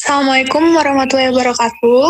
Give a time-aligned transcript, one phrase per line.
[0.00, 2.04] Assalamualaikum warahmatullahi wabarakatuh.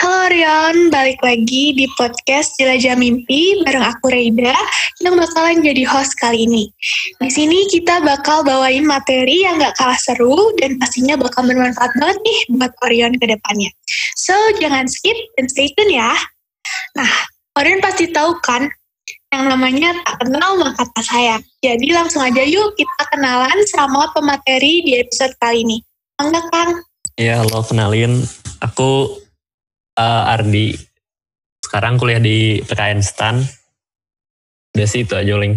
[0.00, 4.56] Halo Rion, balik lagi di podcast Jelajah Mimpi bareng aku Reida
[5.04, 6.72] yang bakalan jadi host kali ini.
[7.20, 12.16] Di sini kita bakal bawain materi yang gak kalah seru dan pastinya bakal bermanfaat banget
[12.16, 13.68] nih buat Orion ke depannya.
[14.16, 16.16] So, jangan skip dan stay tune ya.
[16.96, 17.12] Nah,
[17.60, 18.72] Orion pasti tahu kan
[19.36, 21.44] yang namanya tak kenal maka tak sayang.
[21.60, 25.84] Jadi langsung aja yuk kita kenalan sama pemateri di episode kali ini.
[26.16, 26.85] Enggak Kang?
[27.16, 28.20] Ya, halo kenalin.
[28.60, 29.16] Aku
[29.96, 30.76] uh, Ardi.
[31.64, 33.40] Sekarang kuliah di PKN STAN.
[34.76, 35.56] Udah sih itu aja, Ling.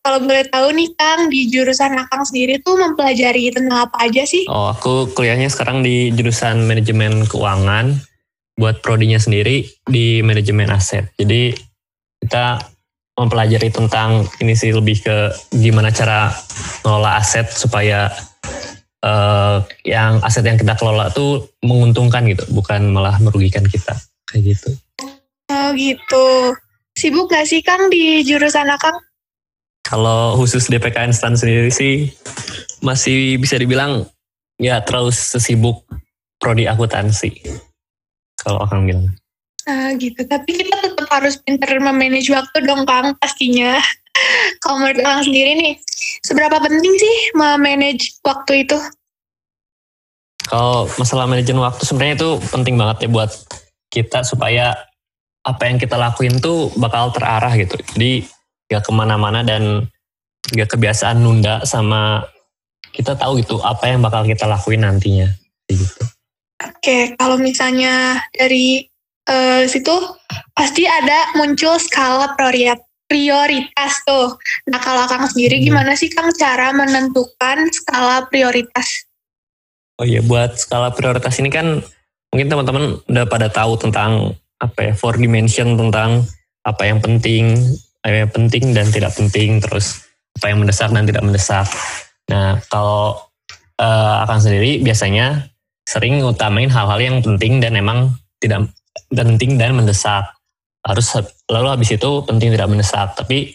[0.00, 4.48] Kalau boleh tahu nih Kang, di jurusan Akang sendiri tuh mempelajari tentang apa aja sih?
[4.48, 8.00] Oh, aku kuliahnya sekarang di jurusan manajemen keuangan.
[8.56, 11.12] Buat prodinya sendiri di manajemen aset.
[11.20, 11.52] Jadi
[12.24, 12.64] kita
[13.20, 16.32] mempelajari tentang ini sih lebih ke gimana cara
[16.80, 18.08] ngelola aset supaya
[19.04, 23.94] uh, yang aset yang kita kelola tuh menguntungkan gitu, bukan malah merugikan kita
[24.30, 24.70] kayak gitu.
[25.48, 26.26] Oh gitu.
[26.98, 28.98] Sibuk gak sih Kang di jurusan Akang?
[29.86, 32.12] Kalau khusus DPKN STAN sendiri sih
[32.84, 34.04] masih bisa dibilang
[34.60, 35.86] ya terlalu sesibuk
[36.36, 37.32] prodi akuntansi.
[38.36, 39.14] Kalau Akang bilang.
[39.64, 43.80] Nah gitu, tapi kita tetap harus pinter memanage waktu dong Kang pastinya.
[44.62, 45.74] Kalau menurut sendiri nih,
[46.26, 48.78] seberapa penting sih memanage waktu itu?
[50.48, 53.30] Kalau masalah manajemen waktu sebenarnya itu penting banget ya buat
[53.92, 54.72] kita supaya
[55.44, 57.76] apa yang kita lakuin tuh bakal terarah gitu.
[57.96, 58.24] Jadi
[58.68, 59.84] gak ke mana-mana dan
[60.56, 62.24] gak kebiasaan nunda sama
[62.96, 65.28] kita tahu gitu apa yang bakal kita lakuin nantinya
[65.68, 66.04] gitu.
[66.58, 68.88] Oke, kalau misalnya dari
[69.28, 69.94] uh, situ
[70.56, 74.36] pasti ada muncul skala prioritas prioritas tuh.
[74.68, 79.08] Nah kalau Kang sendiri gimana sih Kang cara menentukan skala prioritas?
[79.98, 81.82] Oh iya, buat skala prioritas ini kan
[82.30, 86.22] mungkin teman-teman udah pada tahu tentang apa ya, four dimension tentang
[86.62, 87.56] apa yang penting,
[88.06, 90.06] apa yang penting dan tidak penting, terus
[90.38, 91.66] apa yang mendesak dan tidak mendesak.
[92.30, 93.18] Nah, kalau
[93.80, 95.50] uh, akan sendiri biasanya
[95.88, 98.70] sering utamain hal-hal yang penting dan emang tidak
[99.10, 100.37] penting dan mendesak.
[100.88, 101.12] Harus
[101.52, 103.52] lalu habis itu penting tidak mendesak, tapi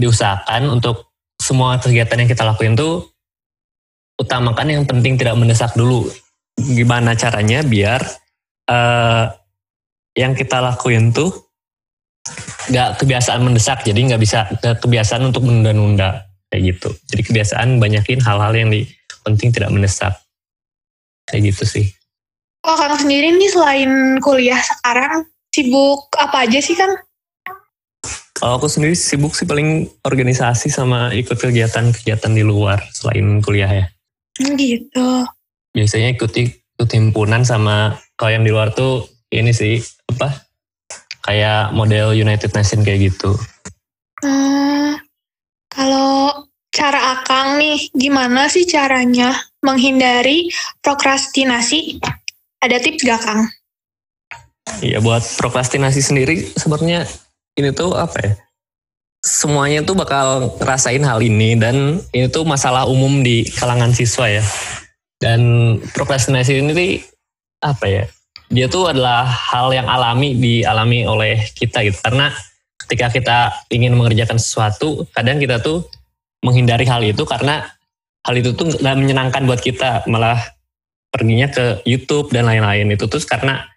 [0.00, 3.04] diusahakan untuk semua kegiatan yang kita lakuin tuh
[4.16, 6.08] utamakan yang penting tidak mendesak dulu.
[6.56, 8.00] Gimana caranya biar
[8.68, 9.28] uh,
[10.16, 11.32] yang kita lakuin tuh
[12.72, 16.92] gak kebiasaan mendesak, jadi nggak bisa gak kebiasaan untuk menunda-nunda kayak gitu.
[17.08, 18.84] Jadi kebiasaan banyakin hal-hal yang di,
[19.24, 20.16] penting tidak mendesak
[21.28, 21.86] kayak gitu sih.
[22.60, 26.94] Kalau Kang sendiri nih selain kuliah sekarang sibuk apa aja sih Kang?
[28.40, 33.86] Kalau aku sendiri sibuk sih paling organisasi sama ikut kegiatan-kegiatan di luar selain kuliah ya.
[34.40, 35.28] Gitu.
[35.76, 39.76] Biasanya ikuti ikut himpunan sama kalau yang di luar tuh ini sih
[40.08, 40.48] apa
[41.28, 43.36] kayak model United Nation kayak gitu.
[44.24, 44.96] Hmm,
[45.68, 50.48] kalau cara Akang nih, gimana sih caranya menghindari
[50.80, 52.00] prokrastinasi?
[52.60, 53.44] Ada tips gak Kang?
[54.80, 57.04] Iya buat prokrastinasi sendiri sebenarnya
[57.56, 58.32] ini tuh apa ya?
[59.20, 64.44] semuanya tuh bakal ngerasain hal ini dan ini tuh masalah umum di kalangan siswa ya.
[65.20, 66.90] Dan prokrastinasi ini tuh
[67.60, 68.04] apa ya?
[68.50, 72.00] Dia tuh adalah hal yang alami dialami oleh kita gitu.
[72.00, 72.32] Karena
[72.82, 73.38] ketika kita
[73.68, 75.86] ingin mengerjakan sesuatu, kadang kita tuh
[76.40, 77.68] menghindari hal itu karena
[78.24, 80.40] hal itu tuh gak menyenangkan buat kita, malah
[81.12, 83.68] perginya ke YouTube dan lain-lain itu tuh karena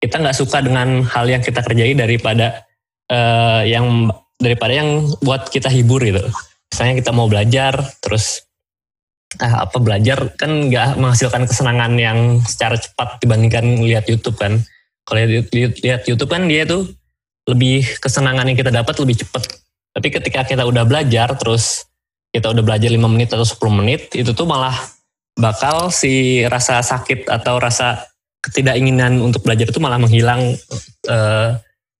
[0.00, 2.64] kita nggak suka dengan hal yang kita kerjai daripada
[3.12, 4.08] uh, yang
[4.40, 6.24] daripada yang buat kita hibur gitu.
[6.72, 8.48] Misalnya kita mau belajar, terus
[9.36, 14.64] ah, apa belajar kan nggak menghasilkan kesenangan yang secara cepat dibandingkan lihat YouTube kan.
[15.04, 15.52] Kalau lihat,
[15.84, 16.88] lihat YouTube kan dia tuh
[17.44, 19.44] lebih kesenangan yang kita dapat lebih cepat.
[19.90, 21.84] Tapi ketika kita udah belajar, terus
[22.30, 24.72] kita udah belajar 5 menit atau 10 menit, itu tuh malah
[25.34, 28.09] bakal si rasa sakit atau rasa
[28.40, 30.56] ketidakinginan untuk belajar itu malah menghilang
[31.08, 31.56] uh,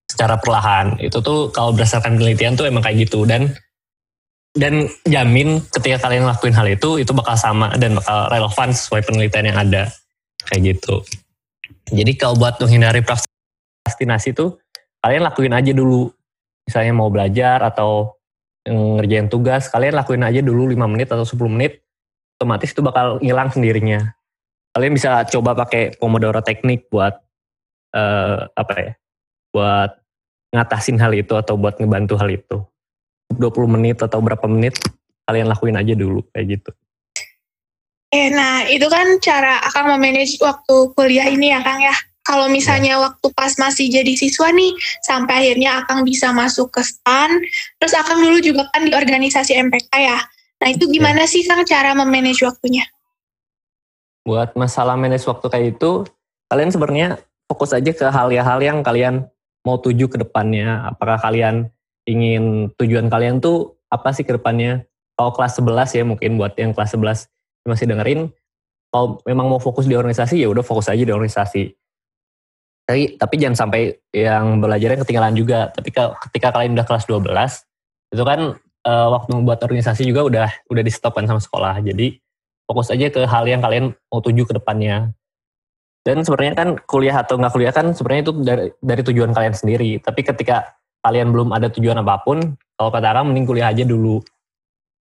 [0.09, 0.97] secara perlahan.
[0.99, 3.53] Itu tuh kalau berdasarkan penelitian tuh emang kayak gitu dan
[4.51, 9.47] dan jamin ketika kalian lakuin hal itu itu bakal sama dan bakal relevan sesuai penelitian
[9.55, 9.83] yang ada
[10.51, 11.07] kayak gitu.
[11.91, 14.59] Jadi kalau buat menghindari prokrastinasi tuh
[15.03, 16.11] kalian lakuin aja dulu.
[16.67, 18.15] Misalnya mau belajar atau
[18.69, 21.83] ngerjain tugas, kalian lakuin aja dulu 5 menit atau 10 menit,
[22.39, 24.15] otomatis itu bakal hilang sendirinya.
[24.71, 27.19] Kalian bisa coba pakai Pomodoro teknik buat
[27.95, 28.93] uh, apa ya?
[29.51, 29.91] Buat
[30.55, 32.63] ngatasin hal itu atau buat ngebantu hal itu.
[33.35, 34.79] 20 menit atau berapa menit
[35.27, 36.71] kalian lakuin aja dulu kayak gitu.
[38.11, 41.95] Eh, nah itu kan cara akan memanage waktu kuliah ini ya Kang ya.
[42.27, 44.75] Kalau misalnya waktu pas masih jadi siswa nih,
[45.07, 47.43] sampai akhirnya akan bisa masuk ke STAN,
[47.79, 50.19] terus akan dulu juga kan di organisasi MPK ya.
[50.61, 52.83] Nah itu gimana sih Kang cara memanage waktunya?
[54.27, 56.05] Buat masalah manage waktu kayak itu,
[56.53, 57.09] kalian sebenarnya
[57.49, 59.27] fokus aja ke hal-hal yang kalian
[59.65, 60.85] mau tuju ke depannya.
[60.89, 61.69] Apakah kalian
[62.05, 64.85] ingin tujuan kalian tuh apa sih ke depannya?
[65.17, 67.29] Kalau kelas 11 ya mungkin buat yang kelas 11
[67.69, 68.33] masih dengerin,
[68.91, 71.71] kalau memang mau fokus di organisasi ya udah fokus aja di organisasi
[72.91, 77.23] tapi tapi jangan sampai yang belajarnya ketinggalan juga tapi ketika kalian udah kelas 12
[78.19, 82.19] itu kan uh, waktu membuat organisasi juga udah udah di stop kan sama sekolah jadi
[82.71, 85.11] fokus aja ke hal yang kalian mau tuju ke depannya.
[86.07, 89.99] Dan sebenarnya kan kuliah atau nggak kuliah kan sebenarnya itu dari, dari tujuan kalian sendiri.
[89.99, 94.23] Tapi ketika kalian belum ada tujuan apa pun kalau kata orang mending kuliah aja dulu.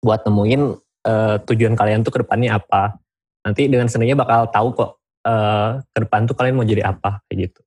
[0.05, 0.63] Buat nemuin
[1.09, 3.01] uh, tujuan kalian tuh ke depannya apa.
[3.49, 4.91] Nanti dengan sendirinya bakal tahu kok
[5.25, 7.61] uh, ke depan tuh kalian mau jadi apa kayak gitu.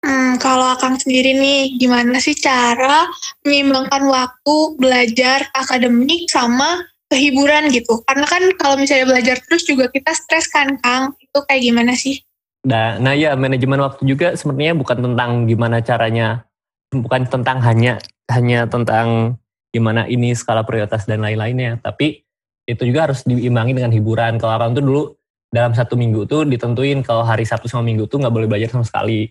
[0.00, 3.04] Hmm, kalau Akang sendiri nih, gimana sih cara
[3.44, 6.80] menyeimbangkan waktu belajar akademik sama
[7.10, 8.00] kehiburan gitu?
[8.06, 11.18] Karena kan kalau misalnya belajar terus juga kita stres kan, Kang.
[11.18, 12.22] Itu kayak gimana sih?
[12.64, 16.46] Nah, nah ya manajemen waktu juga sebenarnya bukan tentang gimana caranya,
[16.94, 17.98] bukan tentang hanya
[18.30, 19.36] hanya tentang
[19.74, 22.22] gimana ini skala prioritas dan lain-lainnya, tapi
[22.68, 24.38] itu juga harus diimbangi dengan hiburan.
[24.38, 25.02] Kalau orang tuh dulu
[25.50, 28.86] dalam satu minggu tuh ditentuin kalau hari Sabtu sama Minggu tuh nggak boleh belajar sama
[28.86, 29.26] sekali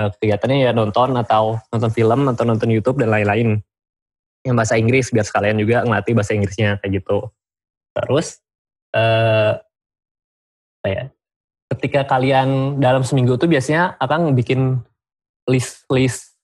[0.00, 3.60] uh, kegiatannya ya nonton atau nonton film atau nonton YouTube dan lain-lain
[4.46, 7.28] yang bahasa Inggris biar sekalian juga ngelatih bahasa Inggrisnya kayak gitu.
[7.92, 8.40] Terus
[8.96, 9.60] uh,
[10.80, 11.04] apa ya?
[11.70, 14.82] Ketika kalian dalam seminggu itu biasanya akan bikin
[15.46, 16.34] list-list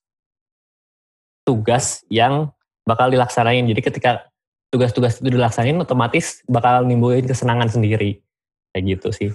[1.42, 2.54] tugas yang
[2.86, 3.66] bakal dilaksanain.
[3.66, 4.30] Jadi ketika
[4.70, 8.22] tugas-tugas itu dilaksanain otomatis bakal nimbulin kesenangan sendiri.
[8.70, 9.30] Kayak gitu sih.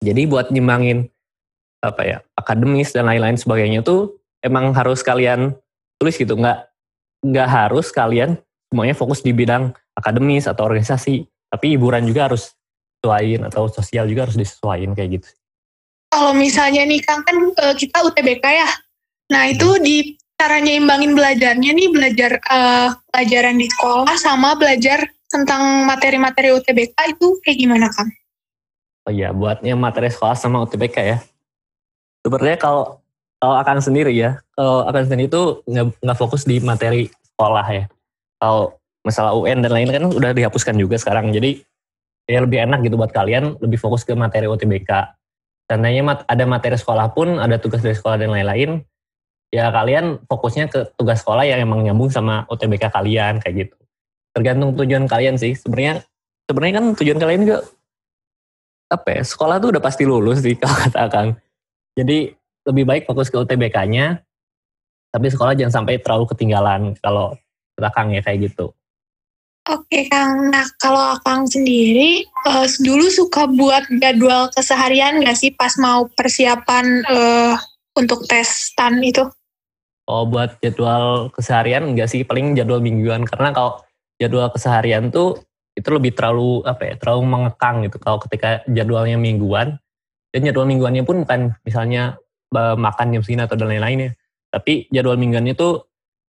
[0.00, 1.12] Jadi buat nyimbangin
[1.80, 5.56] apa ya akademis dan lain-lain sebagainya tuh emang harus kalian
[5.96, 6.68] tulis gitu nggak
[7.20, 8.36] nggak harus kalian
[8.70, 12.54] semuanya fokus di bidang akademis atau organisasi tapi hiburan juga harus
[13.00, 15.28] sesuaiin atau sosial juga harus disesuaikan kayak gitu
[16.10, 18.68] kalau misalnya nih kang kan eh, kita UTBK ya
[19.30, 19.82] nah itu hmm.
[19.84, 19.96] di
[20.40, 27.36] caranya imbangin belajarnya nih belajar uh, pelajaran di sekolah sama belajar tentang materi-materi UTBK itu
[27.44, 28.08] kayak gimana kang?
[29.04, 31.20] Oh iya, buatnya materi sekolah sama UTBK ya
[32.24, 32.99] sebenarnya kalau
[33.40, 35.64] kalau akan sendiri ya kalau akan sendiri itu
[36.04, 37.84] nggak fokus di materi sekolah ya.
[38.40, 41.32] Kalau masalah UN dan lain kan udah dihapuskan juga sekarang.
[41.32, 41.64] Jadi
[42.28, 45.16] ya lebih enak gitu buat kalian lebih fokus ke materi OTBK
[45.70, 48.82] seandainya mat, ada materi sekolah pun ada tugas dari sekolah dan lain-lain
[49.54, 53.76] ya kalian fokusnya ke tugas sekolah yang emang nyambung sama OTBK kalian kayak gitu.
[54.34, 55.54] Tergantung tujuan kalian sih.
[55.54, 56.02] Sebenarnya
[56.50, 57.58] sebenarnya kan tujuan kalian juga
[58.90, 61.28] apa ya sekolah tuh udah pasti lulus sih kalau kata Kang.
[61.94, 62.34] Jadi
[62.66, 64.20] lebih baik fokus ke UTBK-nya,
[65.10, 67.34] tapi sekolah jangan sampai terlalu ketinggalan kalau
[67.74, 68.72] belakang ya kayak gitu.
[69.68, 75.76] Oke Kang, nah kalau Kang sendiri uh, dulu suka buat jadwal keseharian nggak sih pas
[75.76, 77.54] mau persiapan uh,
[77.94, 79.28] untuk tes STAN itu?
[80.08, 83.84] Oh buat jadwal keseharian enggak sih, paling jadwal mingguan karena kalau
[84.18, 85.38] jadwal keseharian tuh
[85.76, 87.96] itu lebih terlalu apa ya, terlalu mengekang gitu.
[88.02, 89.78] Kalau ketika jadwalnya mingguan,
[90.34, 92.18] dan jadwal mingguannya pun bukan misalnya
[92.54, 94.18] makan jam segini atau dan lain-lainnya
[94.50, 95.78] tapi jadwal mingguannya itu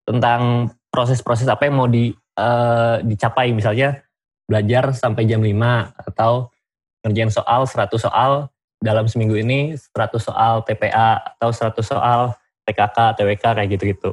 [0.05, 4.05] tentang proses-proses apa yang mau di, uh, dicapai misalnya
[4.45, 5.55] belajar sampai jam 5
[5.97, 6.53] atau
[7.01, 8.51] ngerjain soal 100 soal
[8.81, 12.35] dalam seminggu ini 100 soal TPA atau 100 soal
[12.65, 14.11] TKK, TWK kayak gitu-gitu.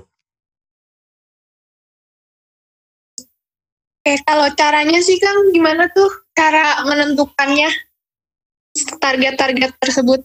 [3.98, 7.68] Oke, kalau caranya sih Kang gimana tuh cara menentukannya?
[9.02, 10.22] target-target tersebut?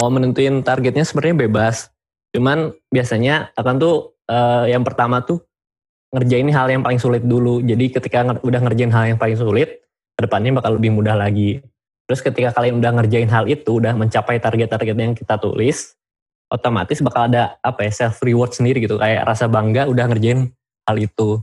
[0.00, 1.90] Oh, menentuin targetnya sebenarnya bebas.
[2.30, 3.96] Cuman biasanya akan tuh
[4.30, 5.42] uh, yang pertama tuh
[6.14, 7.58] ngerjain hal yang paling sulit dulu.
[7.62, 9.82] Jadi ketika nger udah ngerjain hal yang paling sulit,
[10.14, 11.64] ke depannya bakal lebih mudah lagi.
[12.04, 15.94] Terus ketika kalian udah ngerjain hal itu, udah mencapai target-target yang kita tulis,
[16.50, 20.50] otomatis bakal ada apa ya self reward sendiri gitu, kayak rasa bangga udah ngerjain
[20.90, 21.38] hal itu.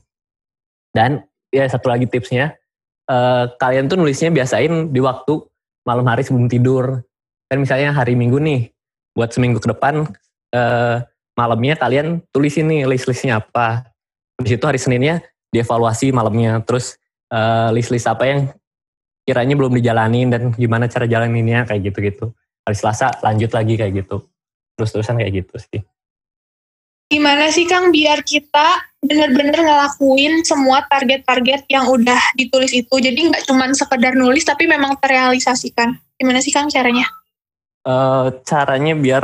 [0.91, 2.59] Dan ya satu lagi tipsnya,
[3.07, 5.39] uh, kalian tuh nulisnya biasain di waktu
[5.87, 6.99] malam hari sebelum tidur.
[7.47, 8.71] Kan misalnya hari Minggu nih,
[9.15, 10.05] buat seminggu ke depan
[10.53, 10.97] eh,
[11.33, 13.87] malamnya kalian tulis ini list-listnya apa.
[14.37, 16.99] Di situ hari Seninnya dievaluasi malamnya, terus
[17.33, 18.39] eh, list-list apa yang
[19.27, 22.31] kiranya belum dijalanin dan gimana cara jalaninnya kayak gitu-gitu.
[22.63, 24.23] Hari Selasa lanjut lagi kayak gitu.
[24.79, 25.81] Terus-terusan kayak gitu sih.
[27.07, 32.91] gimana sih Kang biar kita bener-bener ngelakuin semua target-target yang udah ditulis itu.
[32.91, 35.95] Jadi nggak cuma sekedar nulis tapi memang terrealisasikan.
[36.19, 37.07] Gimana sih Kang caranya?
[37.85, 39.23] Uh, caranya biar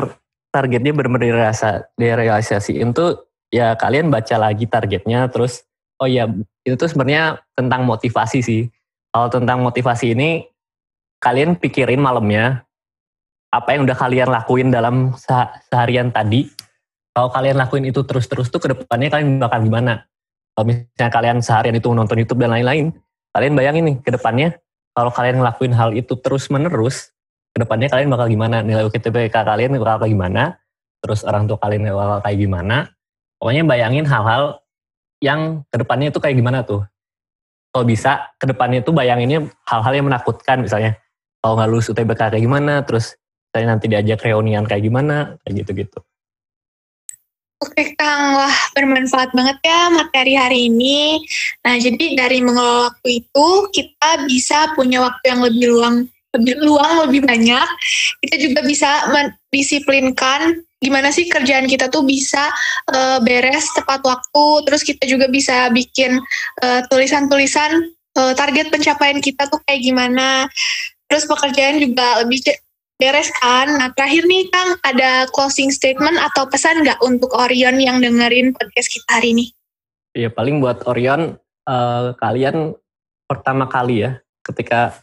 [0.54, 5.68] targetnya benar-benar dirasa direalisasiin tuh ya kalian baca lagi targetnya terus
[6.00, 6.32] oh ya
[6.64, 8.62] itu tuh sebenarnya tentang motivasi sih.
[9.14, 10.48] Kalau tentang motivasi ini
[11.22, 12.66] kalian pikirin malamnya
[13.54, 15.14] apa yang udah kalian lakuin dalam
[15.70, 16.50] seharian tadi
[17.14, 20.10] kalau kalian lakuin itu terus-terus tuh ke depannya kalian bakal gimana?
[20.58, 22.90] Kalau misalnya kalian seharian itu nonton YouTube dan lain-lain,
[23.38, 24.58] kalian bayangin nih ke depannya
[24.98, 27.13] kalau kalian ngelakuin hal itu terus-menerus,
[27.54, 28.66] ke depannya kalian bakal gimana?
[28.66, 30.44] Nilai UTBK kalian bakal kayak gimana?
[31.06, 32.78] Terus orang tua kalian bakal kayak gimana?
[33.38, 34.64] Pokoknya bayangin hal-hal
[35.22, 36.82] yang ke depannya itu kayak gimana tuh.
[37.74, 40.98] Kalau bisa, ke depannya itu bayanginnya hal-hal yang menakutkan misalnya.
[41.42, 43.18] Kalau nggak lulus UTBK kayak gimana, terus
[43.54, 46.00] saya nanti diajak reunian kayak gimana, kayak gitu-gitu.
[47.64, 51.24] Oke Kang, wah bermanfaat banget ya materi hari ini.
[51.64, 55.96] Nah jadi dari mengelola waktu itu kita bisa punya waktu yang lebih luang,
[56.34, 57.68] lebih luang, lebih banyak.
[58.26, 62.52] Kita juga bisa mendisiplinkan gimana sih kerjaan kita tuh bisa
[62.92, 64.46] uh, beres tepat waktu.
[64.68, 66.20] Terus kita juga bisa bikin
[66.60, 67.72] uh, tulisan-tulisan
[68.20, 70.50] uh, target pencapaian kita tuh kayak gimana.
[71.08, 72.42] Terus pekerjaan juga lebih
[72.98, 73.68] beres kan.
[73.80, 78.90] Nah terakhir nih Kang, ada closing statement atau pesan nggak untuk Orion yang dengerin podcast
[78.90, 79.46] kita hari ini?
[80.14, 82.78] Iya paling buat Orion, uh, kalian
[83.26, 85.03] pertama kali ya, ketika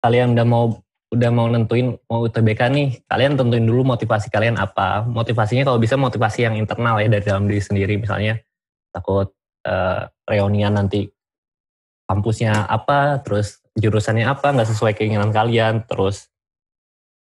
[0.00, 0.64] kalian udah mau
[1.10, 5.02] udah mau nentuin mau UTBK nih, kalian tentuin dulu motivasi kalian apa.
[5.02, 8.38] Motivasinya kalau bisa motivasi yang internal ya dari dalam diri sendiri, misalnya
[8.94, 9.34] takut
[9.66, 11.10] uh, reunian nanti
[12.06, 16.30] kampusnya apa, terus jurusannya apa, nggak sesuai keinginan kalian, terus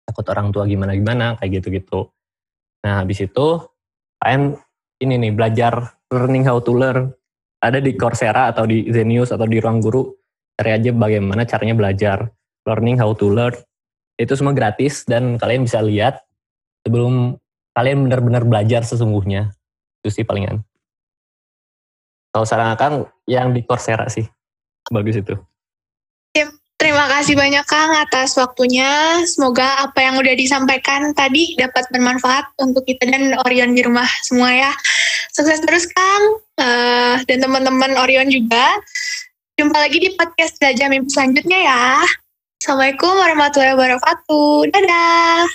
[0.06, 2.14] takut orang tua gimana-gimana, kayak gitu-gitu.
[2.86, 3.48] Nah, habis itu
[4.22, 4.54] kalian
[5.02, 7.14] ini nih, belajar learning how to learn.
[7.60, 10.08] Ada di Coursera atau di Zenius atau di Ruang Guru,
[10.56, 12.30] cari aja bagaimana caranya belajar.
[12.68, 13.56] Learning how to learn.
[14.20, 16.24] Itu semua gratis dan kalian bisa lihat
[16.84, 17.40] sebelum
[17.78, 19.56] kalian benar-benar belajar sesungguhnya.
[20.04, 20.64] Itu sih palingan.
[22.30, 24.28] Kalau saran akan yang di Coursera sih.
[24.92, 25.40] Bagus itu.
[26.80, 29.20] Terima kasih banyak Kang atas waktunya.
[29.28, 34.48] Semoga apa yang udah disampaikan tadi dapat bermanfaat untuk kita dan Orion di rumah semua
[34.56, 34.72] ya.
[35.36, 38.80] Sukses terus Kang uh, dan teman-teman Orion juga.
[39.60, 41.84] Jumpa lagi di podcast Belajar Mimpi selanjutnya ya.
[42.60, 44.68] Assalamualaikum warahmatullahi wabarakatuh.
[44.76, 45.48] Dadah.